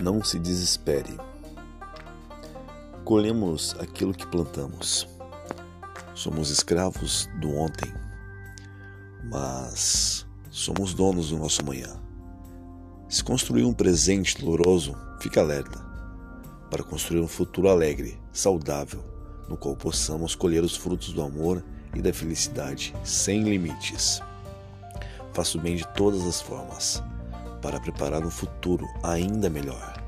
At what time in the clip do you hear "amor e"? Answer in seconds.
21.20-22.00